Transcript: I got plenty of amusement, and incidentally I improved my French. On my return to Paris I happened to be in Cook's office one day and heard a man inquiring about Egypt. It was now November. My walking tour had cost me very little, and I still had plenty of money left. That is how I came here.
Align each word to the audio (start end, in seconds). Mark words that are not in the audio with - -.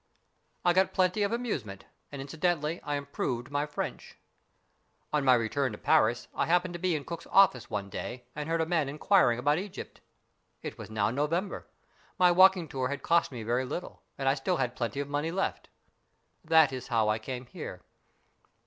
I 0.65 0.73
got 0.73 0.93
plenty 0.95 1.21
of 1.21 1.31
amusement, 1.31 1.85
and 2.11 2.23
incidentally 2.23 2.81
I 2.81 2.95
improved 2.95 3.51
my 3.51 3.67
French. 3.67 4.17
On 5.13 5.23
my 5.23 5.35
return 5.35 5.71
to 5.73 5.77
Paris 5.77 6.27
I 6.33 6.47
happened 6.47 6.73
to 6.73 6.79
be 6.79 6.95
in 6.95 7.05
Cook's 7.05 7.27
office 7.27 7.69
one 7.69 7.87
day 7.91 8.25
and 8.35 8.49
heard 8.49 8.61
a 8.61 8.65
man 8.65 8.89
inquiring 8.89 9.37
about 9.37 9.59
Egypt. 9.59 10.01
It 10.63 10.79
was 10.79 10.89
now 10.89 11.11
November. 11.11 11.67
My 12.17 12.31
walking 12.31 12.67
tour 12.67 12.87
had 12.87 13.03
cost 13.03 13.31
me 13.31 13.43
very 13.43 13.63
little, 13.63 14.01
and 14.17 14.27
I 14.27 14.33
still 14.33 14.57
had 14.57 14.75
plenty 14.75 14.99
of 15.01 15.07
money 15.07 15.29
left. 15.29 15.69
That 16.43 16.73
is 16.73 16.87
how 16.87 17.07
I 17.07 17.19
came 17.19 17.45
here. 17.45 17.83